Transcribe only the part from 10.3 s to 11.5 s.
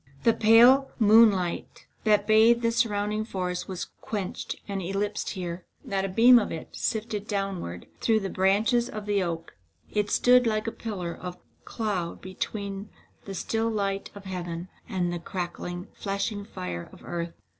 like a pillar of